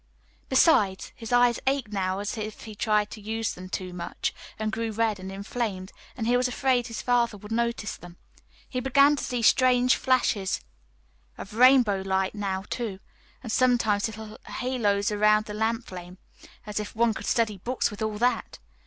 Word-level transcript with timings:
Besides 0.49 1.11
his 1.15 1.31
eyes 1.31 1.59
ached 1.67 1.89
now 1.93 2.17
if 2.21 2.61
he 2.61 2.73
tried 2.73 3.11
to 3.11 3.21
use 3.21 3.53
them 3.53 3.67
much, 3.95 4.33
and 4.57 4.71
grew 4.71 4.91
red 4.91 5.19
and 5.19 5.31
inflamed, 5.31 5.91
and 6.17 6.25
he 6.25 6.35
was 6.35 6.47
afraid 6.47 6.87
his 6.87 7.03
father 7.03 7.37
would 7.37 7.51
notice 7.51 7.97
them. 7.97 8.17
He 8.67 8.79
began 8.79 9.15
to 9.15 9.23
see 9.23 9.43
strange 9.43 9.95
flashes 9.95 10.59
of 11.37 11.53
rainbow 11.53 12.01
light 12.03 12.33
now, 12.33 12.63
too. 12.67 12.97
And 13.43 13.51
sometimes 13.51 14.07
little 14.07 14.39
haloes 14.47 15.11
around 15.11 15.45
the 15.45 15.53
lamp 15.53 15.85
flame. 15.85 16.17
As 16.65 16.79
if 16.79 16.95
one 16.95 17.13
could 17.13 17.27
study 17.27 17.59
books 17.59 17.91
with 17.91 18.01
all 18.01 18.17
that! 18.17 18.57